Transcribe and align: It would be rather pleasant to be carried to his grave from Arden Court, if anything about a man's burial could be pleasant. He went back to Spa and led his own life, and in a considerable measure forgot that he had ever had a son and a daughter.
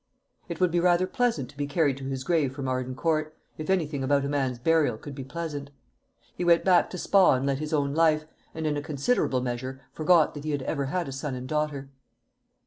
It 0.49 0.59
would 0.59 0.71
be 0.71 0.79
rather 0.79 1.05
pleasant 1.05 1.47
to 1.51 1.55
be 1.57 1.67
carried 1.67 1.95
to 1.97 2.05
his 2.05 2.23
grave 2.23 2.55
from 2.55 2.67
Arden 2.67 2.95
Court, 2.95 3.37
if 3.59 3.69
anything 3.69 4.03
about 4.03 4.25
a 4.25 4.29
man's 4.29 4.57
burial 4.57 4.97
could 4.97 5.13
be 5.13 5.23
pleasant. 5.23 5.69
He 6.33 6.43
went 6.43 6.65
back 6.65 6.89
to 6.89 6.97
Spa 6.97 7.35
and 7.35 7.45
led 7.45 7.59
his 7.59 7.71
own 7.71 7.93
life, 7.93 8.25
and 8.55 8.65
in 8.65 8.75
a 8.75 8.81
considerable 8.81 9.41
measure 9.41 9.79
forgot 9.93 10.33
that 10.33 10.43
he 10.43 10.49
had 10.49 10.63
ever 10.63 10.85
had 10.85 11.07
a 11.07 11.11
son 11.11 11.35
and 11.35 11.43
a 11.45 11.47
daughter. 11.47 11.91